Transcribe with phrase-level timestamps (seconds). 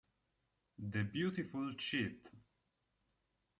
[0.89, 2.27] The Beautiful Cheat